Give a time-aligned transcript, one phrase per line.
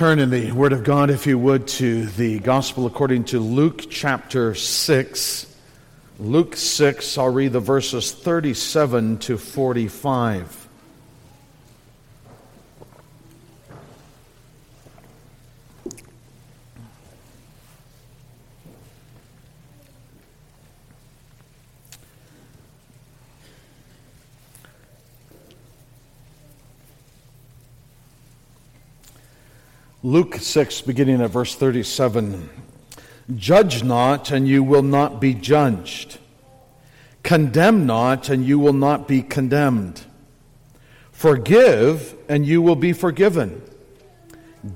[0.00, 3.84] turn in the Word of God, if you would, to the Gospel according to Luke
[3.90, 5.56] chapter 6.
[6.18, 10.59] Luke 6, I'll read the verses 37 to 45.
[30.10, 32.50] Luke 6, beginning at verse 37.
[33.36, 36.18] Judge not, and you will not be judged.
[37.22, 40.04] Condemn not, and you will not be condemned.
[41.12, 43.62] Forgive, and you will be forgiven.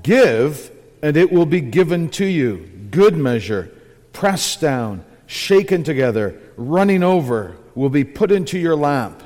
[0.03, 2.71] Give, and it will be given to you.
[2.89, 3.75] Good measure,
[4.13, 9.21] pressed down, shaken together, running over, will be put into your lap.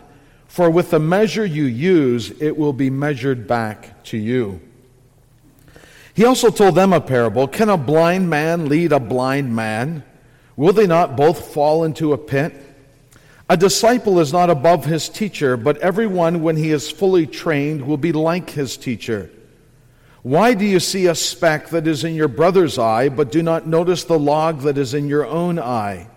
[0.47, 4.59] For with the measure you use, it will be measured back to you.
[6.19, 10.03] He also told them a parable Can a blind man lead a blind man?
[10.57, 12.53] Will they not both fall into a pit?
[13.49, 17.95] A disciple is not above his teacher, but everyone, when he is fully trained, will
[17.95, 19.31] be like his teacher.
[20.21, 23.65] Why do you see a speck that is in your brother's eye, but do not
[23.65, 26.09] notice the log that is in your own eye?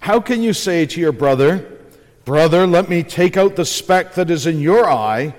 [0.00, 1.78] How can you say to your brother,
[2.24, 5.34] Brother, let me take out the speck that is in your eye?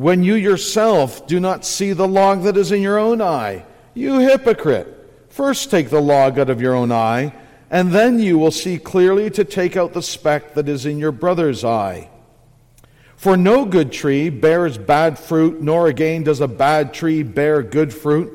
[0.00, 3.62] When you yourself do not see the log that is in your own eye?
[3.92, 4.88] You hypocrite!
[5.28, 7.34] First take the log out of your own eye,
[7.70, 11.12] and then you will see clearly to take out the speck that is in your
[11.12, 12.08] brother's eye.
[13.16, 17.92] For no good tree bears bad fruit, nor again does a bad tree bear good
[17.92, 18.34] fruit.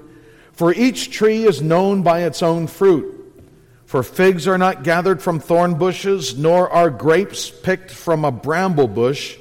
[0.52, 3.44] For each tree is known by its own fruit.
[3.88, 8.88] For figs are not gathered from thorn bushes, nor are grapes picked from a bramble
[8.88, 9.40] bush.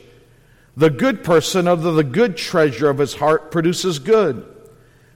[0.77, 4.45] The good person out of the good treasure of his heart produces good,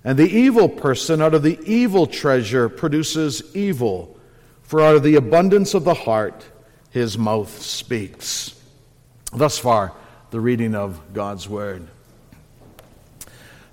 [0.04, 4.16] and the evil person out of the evil treasure produces evil.
[4.62, 6.44] For out of the abundance of the heart
[6.90, 8.54] his mouth speaks.
[9.32, 9.92] Thus far,
[10.30, 11.88] the reading of God's Word.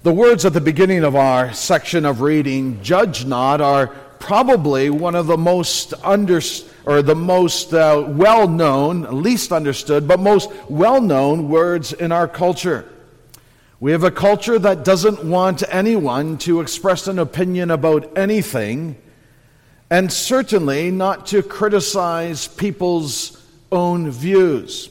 [0.04, 3.94] The words at the beginning of our section of reading, judge not, are
[4.26, 10.20] probably one of the most understood or the most uh, well known, least understood, but
[10.20, 12.92] most well known words in our culture.
[13.80, 18.98] We have a culture that doesn't want anyone to express an opinion about anything,
[19.92, 24.90] and certainly not to criticize people's own views.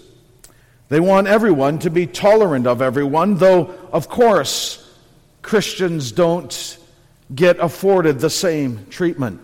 [0.88, 4.80] They want everyone to be tolerant of everyone, though, of course,
[5.42, 6.78] Christians don't
[7.32, 9.40] get afforded the same treatment.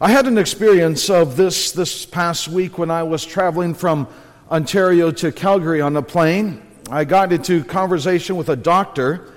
[0.00, 4.08] I had an experience of this this past week when I was traveling from
[4.50, 6.62] Ontario to Calgary on a plane.
[6.90, 9.32] I got into conversation with a doctor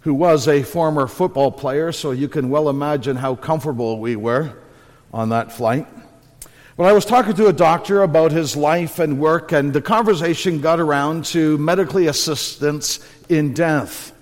[0.00, 4.54] who was a former football player, so you can well imagine how comfortable we were
[5.12, 5.86] on that flight.
[6.76, 10.62] But I was talking to a doctor about his life and work, and the conversation
[10.62, 14.12] got around to medically assistance in death.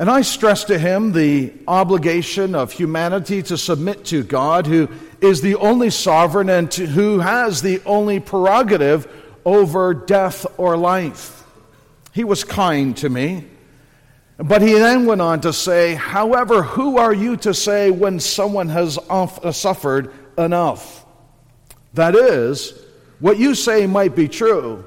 [0.00, 4.88] And I stressed to him the obligation of humanity to submit to God, who
[5.20, 9.06] is the only sovereign and to, who has the only prerogative
[9.44, 11.44] over death or life.
[12.14, 13.44] He was kind to me.
[14.38, 18.70] But he then went on to say, however, who are you to say when someone
[18.70, 21.04] has uh, suffered enough?
[21.92, 22.72] That is,
[23.18, 24.82] what you say might be true,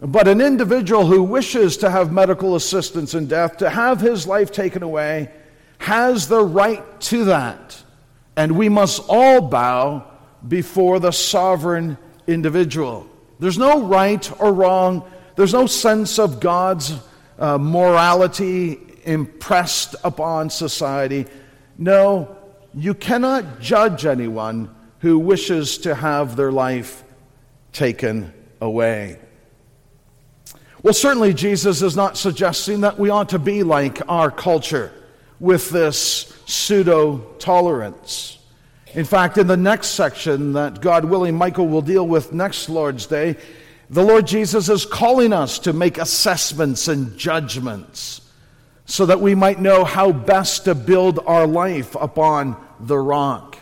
[0.00, 4.52] but an individual who wishes to have medical assistance in death, to have his life
[4.52, 5.30] taken away,
[5.78, 7.82] has the right to that.
[8.36, 10.10] And we must all bow
[10.46, 11.96] before the sovereign
[12.26, 13.06] individual.
[13.38, 16.94] There's no right or wrong, there's no sense of God's
[17.38, 21.26] uh, morality impressed upon society.
[21.76, 22.36] No,
[22.72, 27.04] you cannot judge anyone who wishes to have their life
[27.72, 29.18] taken away.
[30.84, 34.92] Well, certainly, Jesus is not suggesting that we ought to be like our culture
[35.40, 38.38] with this pseudo tolerance.
[38.92, 43.06] In fact, in the next section that God willing, Michael will deal with next Lord's
[43.06, 43.36] Day,
[43.88, 48.20] the Lord Jesus is calling us to make assessments and judgments
[48.84, 53.56] so that we might know how best to build our life upon the rock.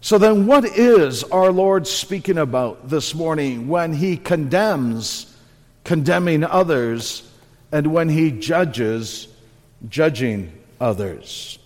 [0.00, 5.29] So, then, what is our Lord speaking about this morning when he condemns
[5.84, 7.28] condemning others,
[7.72, 9.28] and when he judges,
[9.88, 11.58] judging others.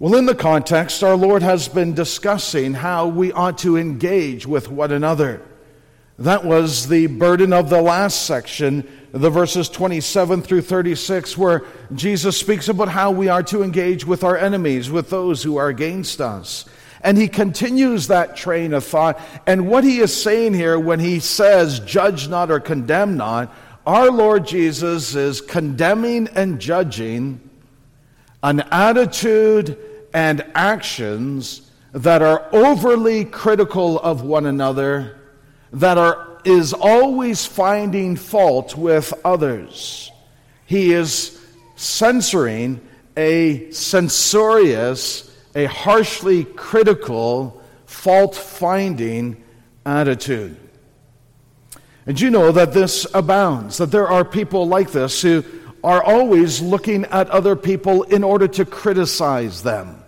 [0.00, 4.70] Well, in the context, our Lord has been discussing how we ought to engage with
[4.70, 5.42] one another.
[6.20, 11.64] That was the burden of the last section, the verses 27 through 36, where
[11.94, 15.68] Jesus speaks about how we are to engage with our enemies, with those who are
[15.68, 16.64] against us.
[17.02, 19.20] And he continues that train of thought.
[19.46, 23.54] And what he is saying here when he says, judge not or condemn not,
[23.86, 27.40] our Lord Jesus is condemning and judging
[28.42, 29.78] an attitude
[30.12, 35.18] and actions that are overly critical of one another
[35.72, 40.10] that are, is always finding fault with others.
[40.66, 41.40] He is
[41.76, 42.80] censoring
[43.16, 49.42] a censorious, a harshly critical, fault finding
[49.84, 50.56] attitude.
[52.06, 55.44] And you know that this abounds, that there are people like this who
[55.84, 60.02] are always looking at other people in order to criticize them.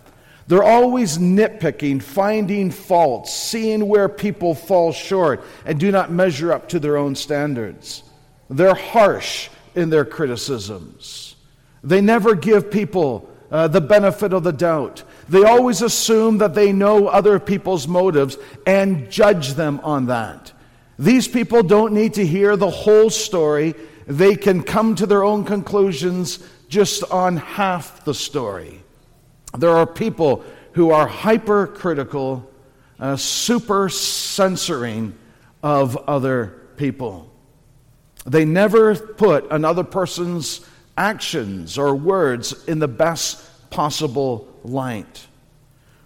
[0.47, 6.69] They're always nitpicking, finding faults, seeing where people fall short and do not measure up
[6.69, 8.03] to their own standards.
[8.49, 11.35] They're harsh in their criticisms.
[11.83, 15.03] They never give people uh, the benefit of the doubt.
[15.31, 18.37] They always assume that they know other people's motives
[18.67, 20.51] and judge them on that.
[20.99, 23.73] These people don't need to hear the whole story,
[24.05, 28.83] they can come to their own conclusions just on half the story.
[29.57, 30.43] There are people
[30.73, 32.51] who are hypercritical,
[32.99, 35.15] uh, super censoring
[35.63, 37.31] of other people.
[38.25, 40.59] They never put another person's
[40.97, 45.25] actions or words in the best possible light.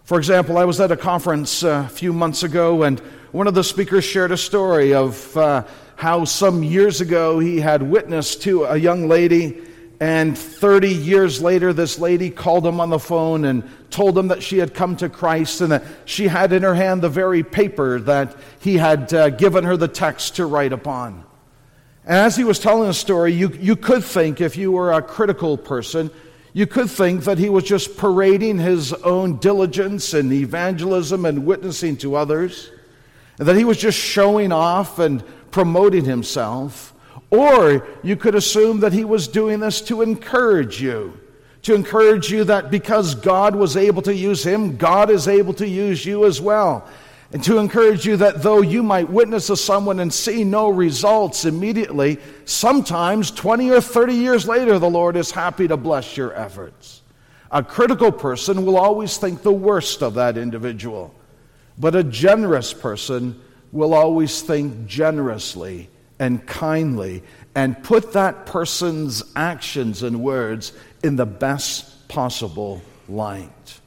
[0.05, 2.99] For example, I was at a conference uh, a few months ago, and
[3.33, 5.63] one of the speakers shared a story of uh,
[5.97, 9.61] how some years ago he had witnessed to a young lady
[9.99, 14.43] and 30 years later, this lady called him on the phone and told him that
[14.43, 17.99] she had come to Christ and that she had in her hand the very paper
[18.01, 21.23] that he had uh, given her the text to write upon.
[22.03, 25.01] And as he was telling the story, you, you could think, if you were a
[25.01, 26.11] critical person,
[26.55, 31.97] you could think that he was just parading his own diligence and evangelism and witnessing
[31.97, 32.71] to others,
[33.37, 35.21] and that he was just showing off and
[35.51, 36.93] promoting himself.
[37.29, 41.19] Or you could assume that he was doing this to encourage you,
[41.63, 45.67] to encourage you that because God was able to use him, God is able to
[45.67, 46.87] use you as well.
[47.35, 51.43] And to encourage you that though you might witness to someone and see no results
[51.43, 57.01] immediately, sometimes 20 or 30 years later, the Lord is happy to bless your efforts.
[57.51, 61.13] A critical person will always think the worst of that individual,
[61.77, 63.37] but a generous person
[63.73, 65.89] will always think generously
[66.19, 67.21] and kindly
[67.53, 70.71] and put that person's actions and words
[71.03, 73.81] in the best possible light.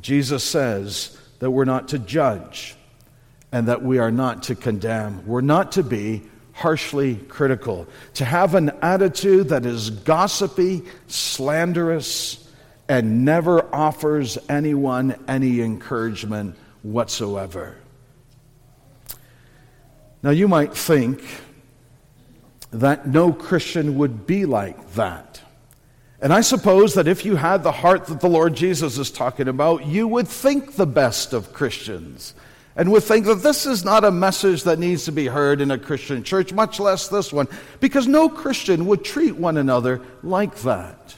[0.00, 2.74] Jesus says that we're not to judge
[3.52, 5.26] and that we are not to condemn.
[5.26, 12.48] We're not to be harshly critical, to have an attitude that is gossipy, slanderous,
[12.88, 17.76] and never offers anyone any encouragement whatsoever.
[20.22, 21.22] Now, you might think
[22.72, 25.40] that no Christian would be like that.
[26.20, 29.46] And I suppose that if you had the heart that the Lord Jesus is talking
[29.46, 32.34] about, you would think the best of Christians
[32.74, 35.70] and would think that this is not a message that needs to be heard in
[35.70, 37.48] a Christian church, much less this one,
[37.80, 41.16] because no Christian would treat one another like that.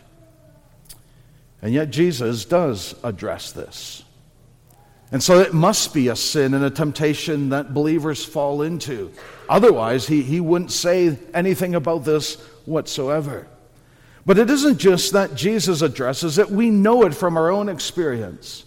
[1.62, 4.02] And yet, Jesus does address this.
[5.12, 9.12] And so it must be a sin and a temptation that believers fall into.
[9.48, 13.46] Otherwise, he, he wouldn't say anything about this whatsoever.
[14.26, 18.64] But it isn't just that Jesus addresses it, we know it from our own experience.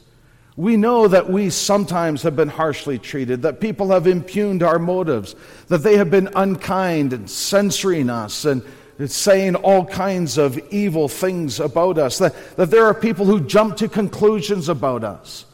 [0.56, 5.36] We know that we sometimes have been harshly treated, that people have impugned our motives,
[5.68, 8.64] that they have been unkind and censoring us and
[9.08, 13.78] saying all kinds of evil things about us, that, that there are people who jump
[13.78, 15.46] to conclusions about us.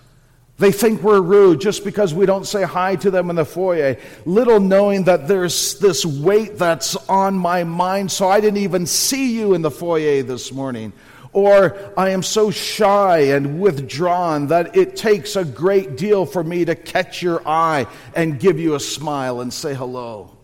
[0.60, 3.98] They think we're rude just because we don't say hi to them in the foyer,
[4.25, 9.38] little knowing that there's this weight that's on my mind, so I didn't even see
[9.38, 10.92] you in the foyer this morning.
[11.32, 16.66] Or I am so shy and withdrawn that it takes a great deal for me
[16.66, 20.36] to catch your eye and give you a smile and say hello.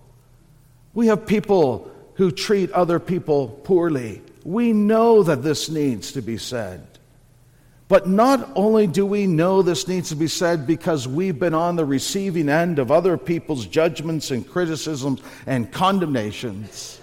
[0.94, 4.22] We have people who treat other people poorly.
[4.46, 6.95] We know that this needs to be said.
[7.88, 11.76] But not only do we know this needs to be said because we've been on
[11.76, 17.00] the receiving end of other people's judgments and criticisms and condemnations,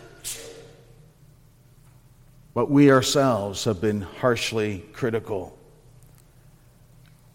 [2.53, 5.57] but we ourselves have been harshly critical.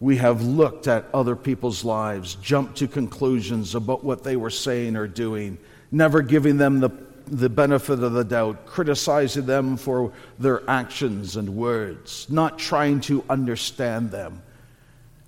[0.00, 4.94] we have looked at other people's lives, jumped to conclusions about what they were saying
[4.94, 5.58] or doing,
[5.90, 6.90] never giving them the,
[7.30, 13.24] the benefit of the doubt, criticizing them for their actions and words, not trying to
[13.28, 14.42] understand them.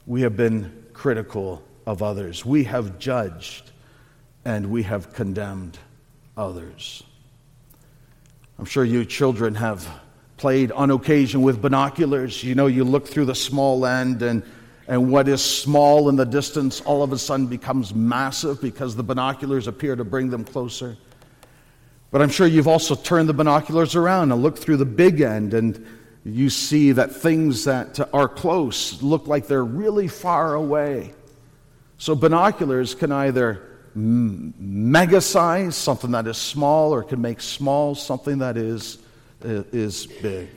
[0.07, 2.45] We have been critical of others.
[2.45, 3.71] We have judged
[4.45, 5.79] and we have condemned
[6.37, 7.03] others.
[8.59, 9.89] I'm sure you children have
[10.37, 12.43] played on occasion with binoculars.
[12.43, 14.43] You know, you look through the small end and
[14.91, 19.05] and what is small in the distance all of a sudden becomes massive because the
[19.05, 20.97] binoculars appear to bring them closer.
[22.11, 25.55] But I'm sure you've also turned the binoculars around and looked through the big end,
[25.55, 25.87] and
[26.25, 31.15] you see that things that are close look like they're really far away.
[31.99, 33.63] So binoculars can either
[33.95, 38.99] mega size something that is small or can make small something that is,
[39.43, 40.49] is big.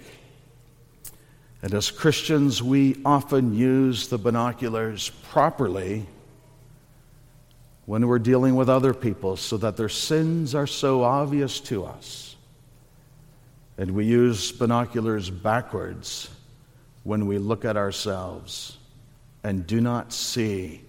[1.62, 6.05] And as Christians, we often use the binoculars properly
[7.85, 12.35] when we're dealing with other people so that their sins are so obvious to us.
[13.77, 16.29] And we use binoculars backwards
[17.03, 18.77] when we look at ourselves
[19.43, 20.81] and do not see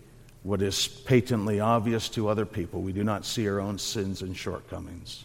[0.44, 2.82] what is patently obvious to other people.
[2.82, 5.24] We do not see our own sins and shortcomings.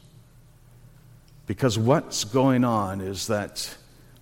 [1.45, 3.75] Because what's going on is that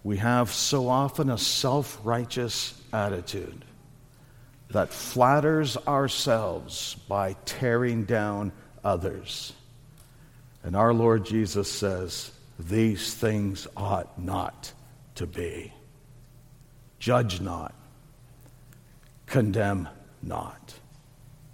[0.04, 3.64] we have so often a self righteous attitude
[4.72, 8.52] that flatters ourselves by tearing down
[8.84, 9.54] others.
[10.64, 14.74] And our Lord Jesus says, These things ought not
[15.16, 15.74] to be.
[17.00, 17.74] Judge not,
[19.26, 19.88] condemn
[20.22, 20.74] not,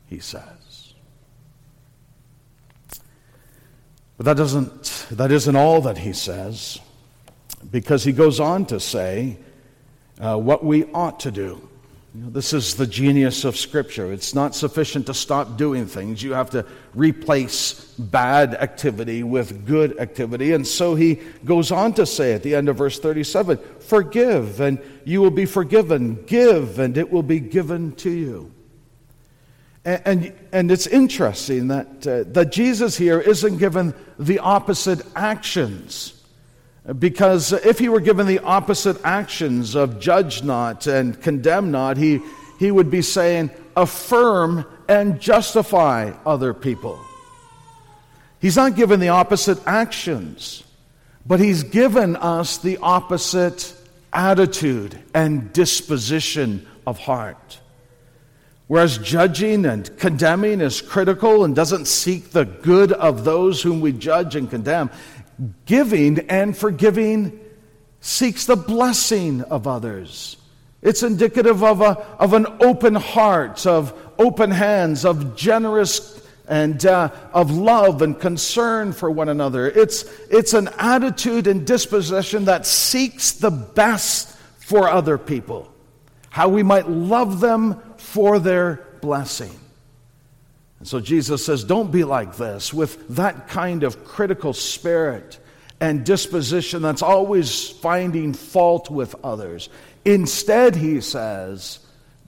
[0.07, 0.93] he says.
[4.17, 6.79] But that doesn't that isn't all that he says
[7.69, 9.37] because he goes on to say
[10.19, 11.69] uh, what we ought to do.
[12.15, 14.13] You know, this is the genius of Scripture.
[14.13, 16.21] It's not sufficient to stop doing things.
[16.21, 20.51] You have to replace bad activity with good activity.
[20.53, 24.79] And so he goes on to say at the end of verse 37 Forgive, and
[25.05, 26.23] you will be forgiven.
[26.27, 28.51] Give, and it will be given to you.
[29.83, 36.22] And, and, and it's interesting that, uh, that Jesus here isn't given the opposite actions.
[36.99, 42.19] Because if he were given the opposite actions of judge not and condemn not, he,
[42.59, 46.99] he would be saying, affirm and justify other people.
[48.39, 50.63] He's not given the opposite actions,
[51.25, 53.73] but he's given us the opposite
[54.11, 57.61] attitude and disposition of heart.
[58.67, 63.93] Whereas judging and condemning is critical and doesn't seek the good of those whom we
[63.93, 64.89] judge and condemn,
[65.65, 67.39] Giving and forgiving
[68.01, 70.37] seeks the blessing of others.
[70.81, 77.09] It's indicative of, a, of an open heart, of open hands, of generous and uh,
[77.33, 79.67] of love and concern for one another.
[79.67, 85.71] It's, it's an attitude and disposition that seeks the best for other people,
[86.29, 89.57] how we might love them for their blessing.
[90.83, 95.39] And so Jesus says, Don't be like this, with that kind of critical spirit
[95.79, 99.69] and disposition that's always finding fault with others.
[100.03, 101.79] Instead, he says,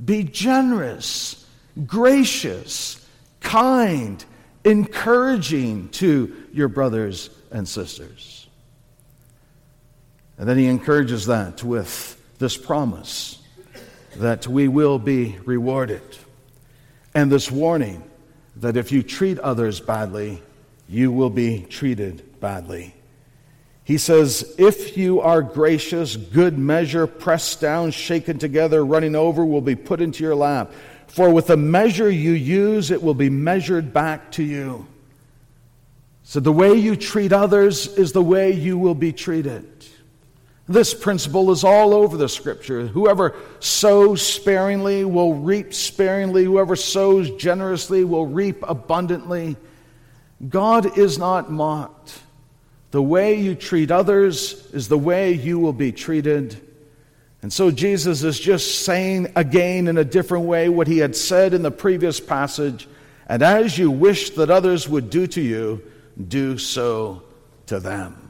[0.05, 1.45] Be generous,
[1.85, 3.05] gracious,
[3.41, 4.23] kind,
[4.63, 8.47] encouraging to your brothers and sisters.
[10.37, 13.37] And then he encourages that with this promise
[14.15, 16.03] that we will be rewarded.
[17.13, 18.01] And this warning
[18.57, 20.41] that if you treat others badly,
[20.87, 22.93] you will be treated badly.
[23.83, 29.61] He says, If you are gracious, good measure, pressed down, shaken together, running over, will
[29.61, 30.71] be put into your lap.
[31.07, 34.87] For with the measure you use, it will be measured back to you.
[36.23, 39.85] So the way you treat others is the way you will be treated.
[40.67, 42.87] This principle is all over the scripture.
[42.87, 46.43] Whoever sows sparingly will reap sparingly.
[46.43, 49.57] Whoever sows generously will reap abundantly.
[50.49, 52.19] God is not mocked.
[52.91, 56.59] The way you treat others is the way you will be treated.
[57.43, 61.53] And so Jesus is just saying again in a different way what he had said
[61.53, 62.87] in the previous passage.
[63.27, 65.83] And as you wish that others would do to you,
[66.27, 67.21] do so
[67.67, 68.24] to them.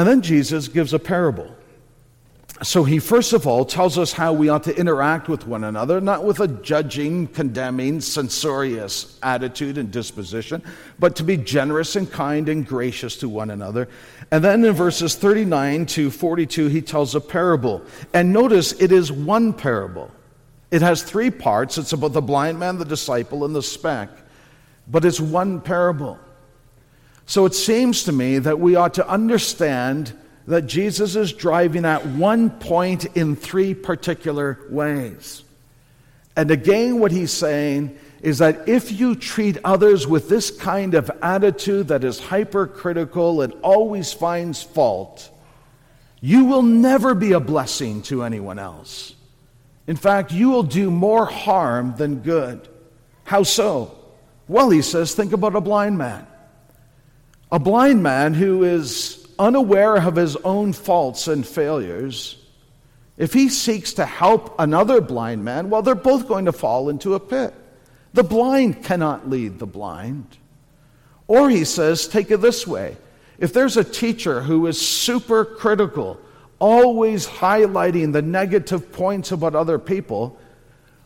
[0.00, 1.54] And then Jesus gives a parable.
[2.62, 6.00] so he first of all tells us how we ought to interact with one another,
[6.00, 10.62] not with a judging, condemning, censorious attitude and disposition,
[10.98, 13.90] but to be generous and kind and gracious to one another.
[14.30, 17.82] And then in verses 39 to 42, he tells a parable.
[18.14, 20.10] And notice it is one parable.
[20.70, 24.08] It has three parts it's about the blind man, the disciple, and the speck.
[24.88, 26.18] But it's one parable.
[27.30, 30.12] So it seems to me that we ought to understand
[30.48, 35.44] that Jesus is driving at one point in three particular ways.
[36.34, 41.08] And again, what he's saying is that if you treat others with this kind of
[41.22, 45.30] attitude that is hypercritical and always finds fault,
[46.20, 49.14] you will never be a blessing to anyone else.
[49.86, 52.66] In fact, you will do more harm than good.
[53.22, 53.96] How so?
[54.48, 56.26] Well, he says, think about a blind man.
[57.52, 62.36] A blind man who is unaware of his own faults and failures,
[63.16, 67.14] if he seeks to help another blind man, well, they're both going to fall into
[67.14, 67.52] a pit.
[68.12, 70.38] The blind cannot lead the blind.
[71.26, 72.96] Or he says, take it this way
[73.38, 76.20] if there's a teacher who is super critical,
[76.58, 80.38] always highlighting the negative points about other people,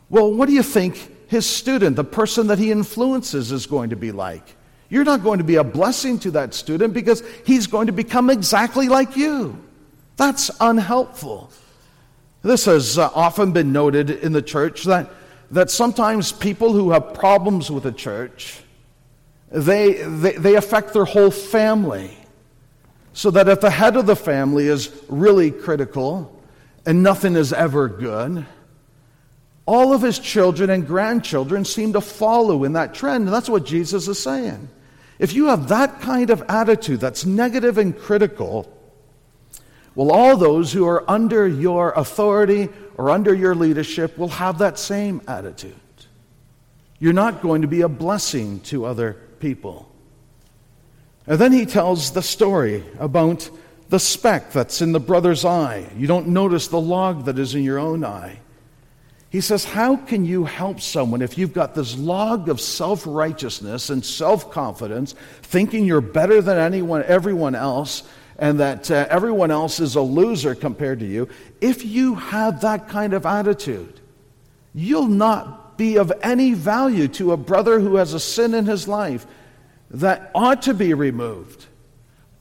[0.09, 3.95] well, what do you think his student, the person that he influences, is going to
[3.95, 4.55] be like?
[4.89, 8.29] You're not going to be a blessing to that student because he's going to become
[8.29, 9.61] exactly like you.
[10.17, 11.51] That's unhelpful.
[12.41, 15.09] This has uh, often been noted in the church that,
[15.51, 18.61] that sometimes people who have problems with the church,
[19.51, 22.15] they, they, they affect their whole family.
[23.13, 26.39] So that if the head of the family is really critical
[26.85, 28.45] and nothing is ever good,
[29.65, 33.25] all of his children and grandchildren seem to follow in that trend.
[33.25, 34.69] And that's what Jesus is saying.
[35.17, 38.71] If you have that kind of attitude that's negative and critical,
[39.95, 44.77] well, all those who are under your authority or under your leadership will have that
[44.77, 45.73] same attitude.
[46.99, 49.91] You're not going to be a blessing to other people.
[51.27, 53.49] And then he tells the story about
[53.89, 55.89] the speck that's in the brother's eye.
[55.97, 58.39] You don't notice the log that is in your own eye.
[59.29, 63.89] He says, How can you help someone if you've got this log of self righteousness
[63.89, 68.03] and self confidence, thinking you're better than anyone, everyone else,
[68.37, 71.27] and that uh, everyone else is a loser compared to you?
[71.61, 73.99] If you have that kind of attitude,
[74.73, 78.87] you'll not be of any value to a brother who has a sin in his
[78.87, 79.25] life
[79.91, 81.65] that ought to be removed.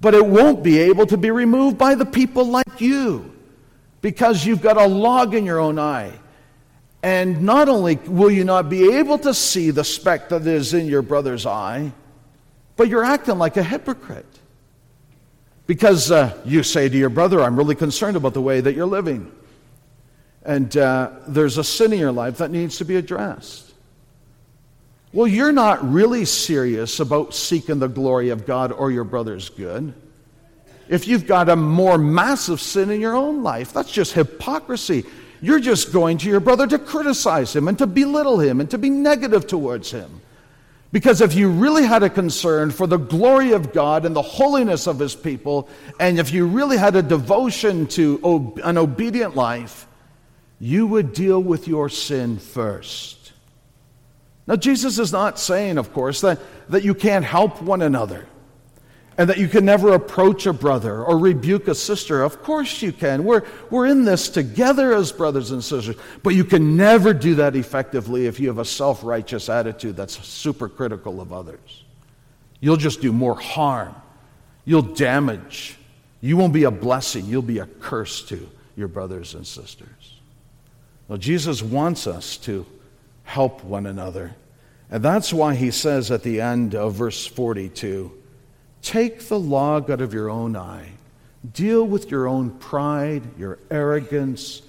[0.01, 3.35] But it won't be able to be removed by the people like you
[4.01, 6.13] because you've got a log in your own eye
[7.05, 10.87] and not only will you not be able to see the speck that is in
[10.87, 11.93] your brother's eye,
[12.77, 14.25] but you're acting like a hypocrite.
[15.67, 18.87] Because uh, you say to your brother, I'm really concerned about the way that you're
[18.87, 19.31] living.
[20.47, 23.75] And uh, there's a sin in your life that needs to be addressed.
[25.13, 29.93] Well, you're not really serious about seeking the glory of God or your brother's good.
[30.89, 35.05] If you've got a more massive sin in your own life, that's just hypocrisy.
[35.41, 38.79] You're just going to your brother to criticize him and to belittle him and to
[38.79, 40.21] be negative towards him.
[40.93, 44.87] Because if you really had a concern for the glory of God and the holiness
[44.87, 45.69] of his people,
[45.99, 49.89] and if you really had a devotion to an obedient life,
[50.61, 53.33] you would deal with your sin first.
[54.47, 58.27] Now, Jesus is not saying, of course, that, that you can't help one another
[59.17, 62.23] and that you can never approach a brother or rebuke a sister.
[62.23, 63.25] Of course you can.
[63.25, 65.97] We're, we're in this together as brothers and sisters.
[66.23, 70.25] But you can never do that effectively if you have a self righteous attitude that's
[70.27, 71.85] super critical of others.
[72.61, 73.95] You'll just do more harm.
[74.65, 75.77] You'll damage.
[76.21, 80.19] You won't be a blessing, you'll be a curse to your brothers and sisters.
[81.07, 82.65] Well, Jesus wants us to
[83.25, 84.35] help one another.
[84.91, 88.11] And that's why he says at the end of verse 42
[88.85, 90.91] Take the log out of your own eye.
[91.55, 94.61] Deal with your own pride, your arrogance,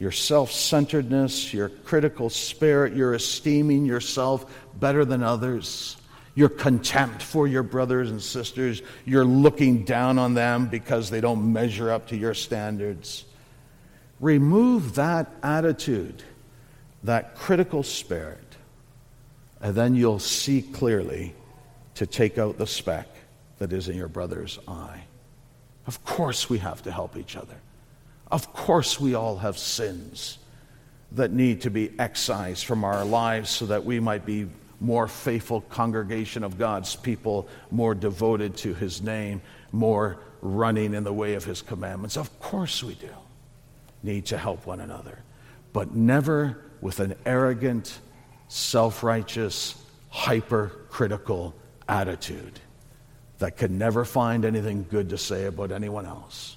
[0.00, 4.44] your self centeredness, your critical spirit, your esteeming yourself
[4.80, 5.96] better than others,
[6.34, 11.52] your contempt for your brothers and sisters, your looking down on them because they don't
[11.52, 13.24] measure up to your standards.
[14.18, 16.24] Remove that attitude,
[17.04, 18.56] that critical spirit,
[19.60, 21.34] and then you'll see clearly
[21.94, 23.06] to take out the speck
[23.60, 25.02] that is in your brother's eye.
[25.86, 27.54] Of course, we have to help each other.
[28.30, 30.38] Of course, we all have sins
[31.12, 34.48] that need to be excised from our lives so that we might be
[34.80, 39.42] more faithful congregation of God's people, more devoted to his name,
[39.72, 42.16] more running in the way of his commandments.
[42.16, 43.10] Of course we do.
[44.02, 45.18] need to help one another,
[45.74, 47.98] but never with an arrogant,
[48.48, 49.74] self righteous,
[50.08, 51.54] hypercritical
[51.86, 52.58] attitude
[53.40, 56.56] that can never find anything good to say about anyone else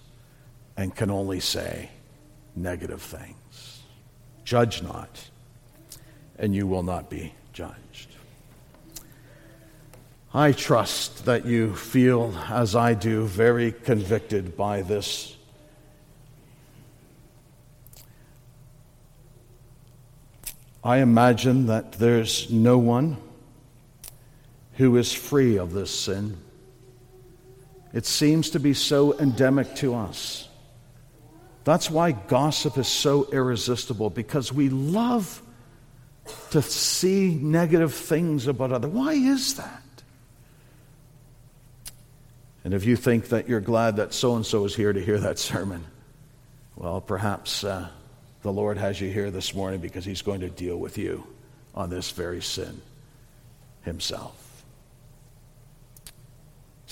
[0.78, 1.90] and can only say
[2.56, 3.82] negative things.
[4.44, 5.30] Judge not,
[6.38, 8.10] and you will not be judged.
[10.34, 15.36] I trust that you feel, as I do, very convicted by this.
[20.84, 23.18] I imagine that there's no one
[24.74, 26.38] who is free of this sin.
[27.94, 30.50] It seems to be so endemic to us.
[31.64, 35.42] That's why gossip is so irresistible, because we love
[36.52, 38.92] to see negative things about others.
[38.92, 39.82] Why is that?
[42.64, 45.20] And if you think that you're glad that so and so is here to hear
[45.20, 45.86] that sermon,
[46.76, 47.90] well, perhaps uh,
[48.42, 51.26] the Lord has you here this morning because He's going to deal with you
[51.76, 52.82] on this very sin
[53.84, 54.43] Himself.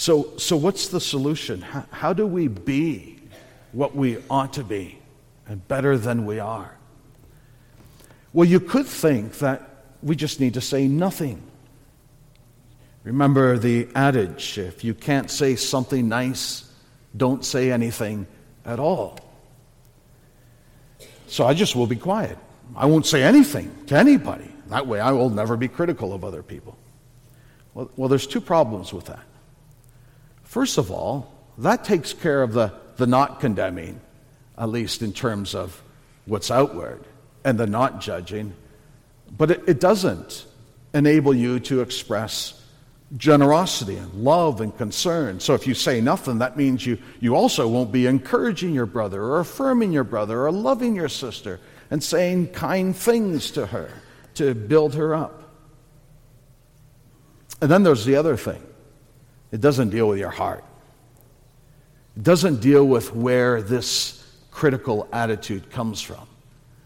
[0.02, 1.62] So, so what's the solution?
[1.62, 3.20] How, how do we be
[3.72, 4.98] what we ought to be
[5.46, 6.76] and better than we are?
[8.34, 9.62] Well, you could think that
[10.02, 11.44] we just need to say nothing.
[13.04, 16.68] Remember the adage if you can't say something nice,
[17.16, 18.26] don't say anything
[18.66, 19.20] at all.
[21.28, 22.40] So I just will be quiet.
[22.76, 24.52] I won't say anything to anybody.
[24.70, 26.76] That way I will never be critical of other people.
[27.76, 29.26] Well, well there's two problems with that.
[30.52, 34.02] First of all, that takes care of the, the not condemning,
[34.58, 35.82] at least in terms of
[36.26, 37.06] what's outward,
[37.46, 38.52] and the not judging.
[39.38, 40.46] But it, it doesn't
[40.94, 42.62] enable you to express
[43.16, 45.40] generosity and love and concern.
[45.40, 49.24] So if you say nothing, that means you, you also won't be encouraging your brother
[49.24, 53.90] or affirming your brother or loving your sister and saying kind things to her
[54.34, 55.44] to build her up.
[57.62, 58.62] And then there's the other thing
[59.52, 60.64] it doesn't deal with your heart.
[62.16, 64.18] It doesn't deal with where this
[64.52, 66.28] critical attitude comes from.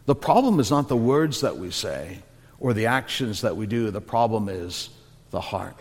[0.05, 2.19] The problem is not the words that we say
[2.59, 4.89] or the actions that we do, the problem is
[5.31, 5.75] the heart.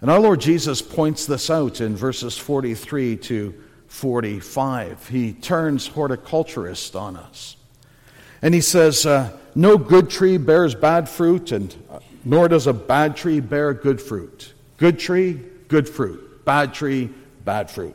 [0.00, 3.54] And our Lord Jesus points this out in verses 43 to
[3.86, 5.08] 45.
[5.08, 7.56] He turns horticulturist on us.
[8.40, 12.72] And he says, uh, No good tree bears bad fruit, and uh, nor does a
[12.72, 14.54] bad tree bear good fruit.
[14.82, 16.44] Good tree, good fruit.
[16.44, 17.08] Bad tree,
[17.44, 17.94] bad fruit.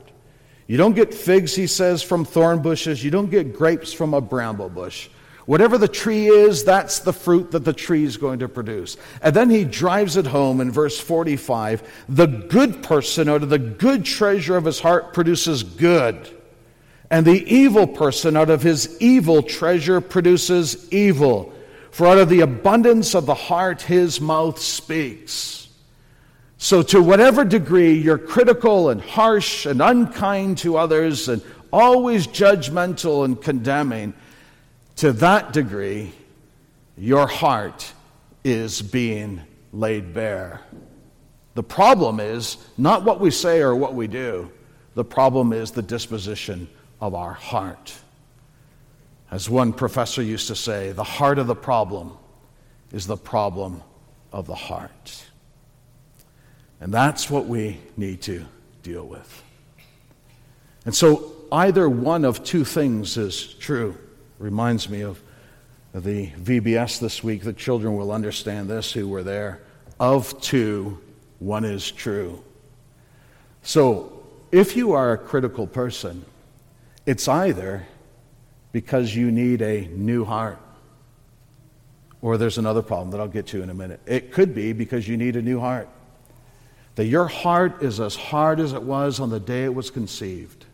[0.68, 3.04] You don't get figs, he says, from thorn bushes.
[3.04, 5.10] You don't get grapes from a bramble bush.
[5.46, 8.96] Whatever the tree is, that's the fruit that the tree is going to produce.
[9.22, 13.60] And then he drives it home in verse 45 the good person out of the
[13.60, 16.30] good treasure of his heart produces good,
[17.12, 21.52] and the evil person out of his evil treasure produces evil.
[21.92, 25.67] For out of the abundance of the heart his mouth speaks.
[26.60, 31.42] So, to whatever degree you're critical and harsh and unkind to others and
[31.72, 34.14] always judgmental and condemning,
[34.98, 36.14] to that degree,
[36.98, 37.94] your heart
[38.44, 39.42] is being
[39.72, 40.62] laid bare.
[41.54, 44.52] The problem is not what we say or what we do,
[44.96, 46.68] the problem is the disposition
[47.00, 47.96] of our heart.
[49.30, 52.18] As one professor used to say, the heart of the problem
[52.92, 53.84] is the problem
[54.32, 55.27] of the heart.
[56.80, 58.46] And that's what we need to
[58.84, 59.44] deal with.
[60.86, 63.98] And so either one of two things is true.
[64.40, 65.22] Reminds me of
[65.94, 67.44] the VBS this week.
[67.44, 69.62] The children will understand this who were there.
[70.00, 71.00] Of two,
[71.40, 72.44] one is true.
[73.64, 76.24] So if you are a critical person,
[77.06, 77.86] it's either
[78.72, 80.60] because you need a new heart,
[82.22, 84.00] or there's another problem that I'll get to in a minute.
[84.06, 85.90] It could be because you need a new heart
[86.98, 90.66] that your heart is as hard as it was on the day it was conceived.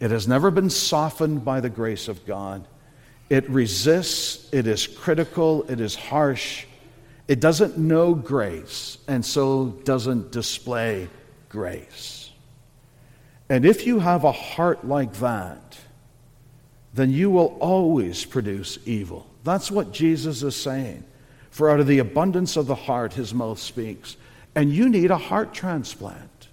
[0.00, 2.66] It has never been softened by the grace of God.
[3.28, 6.64] It resists, it is critical, it is harsh.
[7.28, 11.10] It doesn't know grace, and so doesn't display
[11.50, 12.30] grace.
[13.50, 15.76] And if you have a heart like that,
[16.94, 19.26] then you will always produce evil.
[19.44, 21.04] That's what Jesus is saying.
[21.50, 24.16] For out of the abundance of the heart, his mouth speaks
[24.54, 26.48] and you need a heart transplant.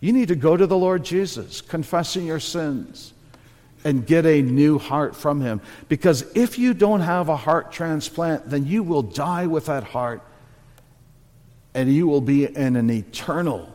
[0.00, 3.12] You need to go to the Lord Jesus, confessing your sins,
[3.84, 5.60] and get a new heart from Him.
[5.88, 10.22] Because if you don't have a heart transplant, then you will die with that heart
[11.74, 13.70] and you will be in an eternal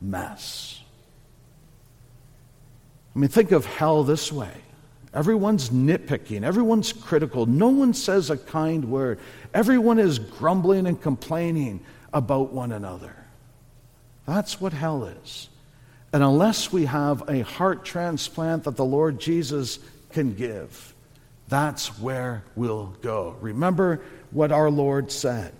[0.00, 0.80] mess.
[3.14, 4.50] I mean, think of hell this way.
[5.14, 6.42] Everyone's nitpicking.
[6.42, 7.46] Everyone's critical.
[7.46, 9.20] No one says a kind word.
[9.54, 13.14] Everyone is grumbling and complaining about one another.
[14.26, 15.50] That's what hell is.
[16.12, 19.80] And unless we have a heart transplant that the Lord Jesus
[20.12, 20.94] can give,
[21.48, 23.36] that's where we'll go.
[23.40, 24.00] Remember
[24.30, 25.52] what our Lord said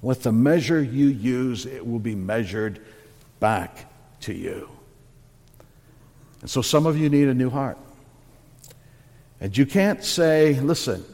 [0.00, 2.80] with the measure you use, it will be measured
[3.40, 4.68] back to you.
[6.40, 7.78] And so some of you need a new heart.
[9.40, 11.04] And you can't say, listen,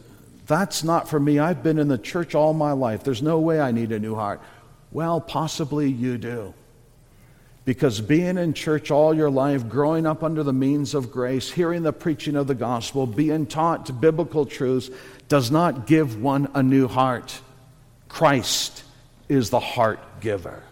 [0.46, 1.38] that's not for me.
[1.38, 3.04] I've been in the church all my life.
[3.04, 4.42] There's no way I need a new heart.
[4.94, 6.54] Well, possibly you do.
[7.64, 11.82] Because being in church all your life, growing up under the means of grace, hearing
[11.82, 14.90] the preaching of the gospel, being taught biblical truths,
[15.28, 17.40] does not give one a new heart.
[18.08, 18.84] Christ
[19.28, 20.62] is the heart giver.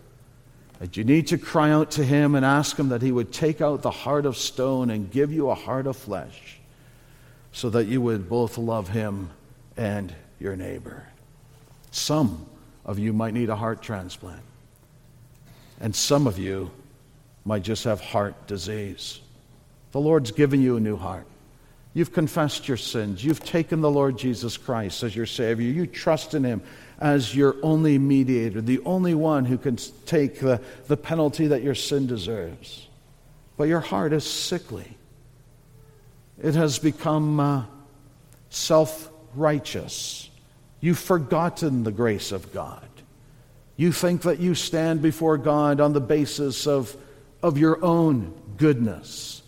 [0.79, 3.61] That you need to cry out to Him and ask Him that He would take
[3.61, 6.59] out the heart of stone and give you a heart of flesh
[7.53, 9.31] so that you would both love Him
[9.77, 11.07] and your neighbor.
[11.91, 12.47] Some
[12.85, 14.43] of you might need a heart transplant,
[15.81, 16.71] and some of you
[17.45, 19.21] might just have heart disease.
[19.93, 21.27] The Lord's given you a new heart.
[21.95, 23.23] You've confessed your sins.
[23.23, 25.71] You've taken the Lord Jesus Christ as your Savior.
[25.71, 26.63] You trust in Him
[26.99, 31.75] as your only mediator, the only one who can take the, the penalty that your
[31.75, 32.87] sin deserves.
[33.57, 34.97] But your heart is sickly,
[36.43, 37.65] it has become uh,
[38.51, 40.31] self righteous.
[40.83, 42.87] You've forgotten the grace of God.
[43.79, 46.95] You think that you stand before God on the basis of
[47.43, 49.43] of your own goodness.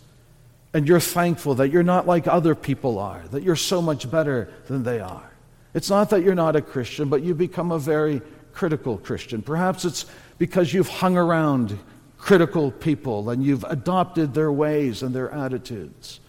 [0.73, 4.49] And you're thankful that you're not like other people are, that you're so much better
[4.67, 5.31] than they are.
[5.73, 8.21] It's not that you're not a Christian, but you become a very
[8.53, 9.41] critical Christian.
[9.41, 10.05] Perhaps it's
[10.37, 11.77] because you've hung around
[12.17, 16.19] critical people and you've adopted their ways and their attitudes.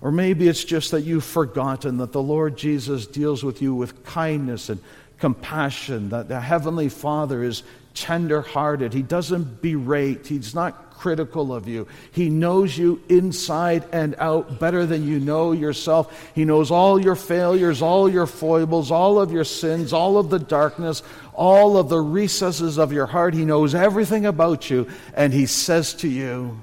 [0.00, 4.04] Or maybe it's just that you've forgotten that the Lord Jesus deals with you with
[4.04, 4.80] kindness and
[5.18, 8.94] compassion, that the Heavenly Father is tender hearted.
[8.94, 11.86] He doesn't berate, He's not critical of you.
[12.12, 16.30] He knows you inside and out better than you know yourself.
[16.34, 20.40] He knows all your failures, all your foibles, all of your sins, all of the
[20.40, 21.02] darkness,
[21.34, 23.34] all of the recesses of your heart.
[23.34, 24.88] He knows everything about you.
[25.14, 26.60] And He says to you,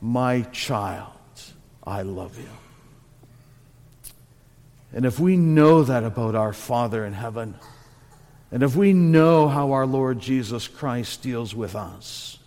[0.00, 1.12] My child,
[1.84, 2.48] I love you.
[4.94, 7.54] And if we know that about our Father in heaven,
[8.50, 12.38] and if we know how our Lord Jesus Christ deals with us,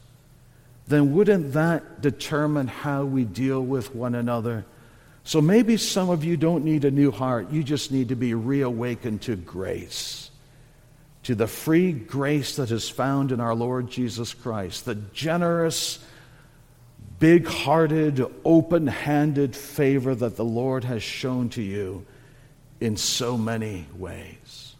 [0.87, 4.65] then wouldn't that determine how we deal with one another?
[5.23, 7.51] So maybe some of you don't need a new heart.
[7.51, 10.29] You just need to be reawakened to grace,
[11.23, 15.97] to the free grace that is found in our Lord Jesus Christ, the generous,
[17.19, 22.05] big hearted, open handed favor that the Lord has shown to you
[22.79, 24.75] in so many ways,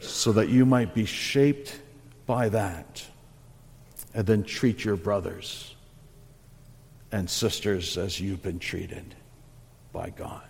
[0.00, 1.80] so that you might be shaped
[2.26, 3.04] by that
[4.14, 5.74] and then treat your brothers
[7.12, 9.14] and sisters as you've been treated
[9.92, 10.42] by God.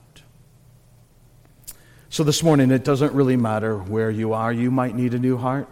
[2.10, 4.52] So this morning, it doesn't really matter where you are.
[4.52, 5.68] You might need a new heart,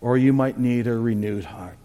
[0.00, 1.76] or you might need a renewed heart.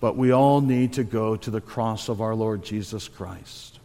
[0.00, 3.78] But we all need to go to the cross of our Lord Jesus Christ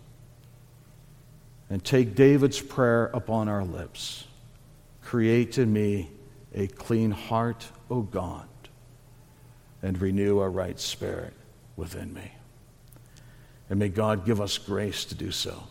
[1.69, 4.25] and take David's prayer upon our lips
[5.03, 6.09] Create in me
[6.55, 8.47] a clean heart, O God
[9.85, 11.31] and renew a right spirit
[11.75, 12.31] within me.
[13.69, 15.61] And may God give us grace to do so,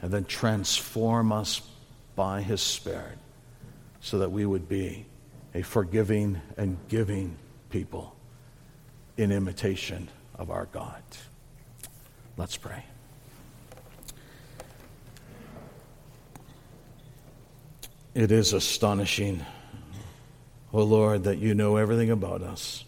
[0.00, 1.60] and then transform us
[2.14, 3.18] by His Spirit
[4.00, 5.06] so that we would be
[5.52, 7.36] a forgiving and giving
[7.70, 8.13] people
[9.16, 11.02] in imitation of our God.
[12.36, 12.84] Let's pray.
[18.14, 19.40] It is astonishing,
[20.72, 22.84] O oh Lord, that you know everything about us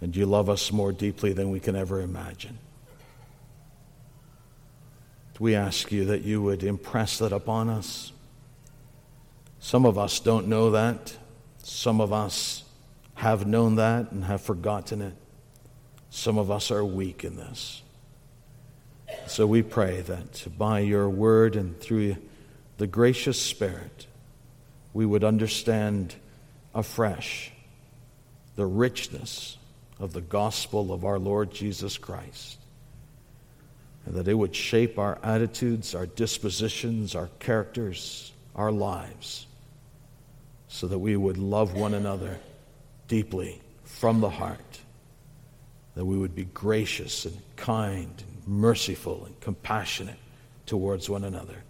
[0.00, 2.58] and you love us more deeply than we can ever imagine.
[5.38, 8.12] We ask you that you would impress that upon us.
[9.58, 11.16] Some of us don't know that.
[11.62, 12.62] Some of us
[13.16, 15.14] have known that and have forgotten it.
[16.10, 17.82] Some of us are weak in this.
[19.26, 22.16] So we pray that by your word and through
[22.76, 24.06] the gracious Spirit,
[24.92, 26.14] we would understand
[26.74, 27.52] afresh
[28.54, 29.56] the richness
[29.98, 32.58] of the gospel of our Lord Jesus Christ.
[34.04, 39.46] And that it would shape our attitudes, our dispositions, our characters, our lives,
[40.68, 42.38] so that we would love one another
[43.08, 44.80] deeply from the heart
[45.94, 50.18] that we would be gracious and kind and merciful and compassionate
[50.66, 51.62] towards one another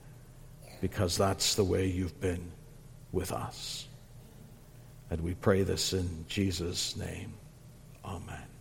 [0.80, 2.50] because that's the way you've been
[3.12, 3.86] with us.
[5.10, 7.32] And we pray this in Jesus' name.
[8.04, 8.55] Amen.